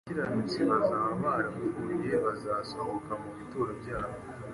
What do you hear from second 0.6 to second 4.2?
bazaba barapfuye bazasohoka mu bituro byabo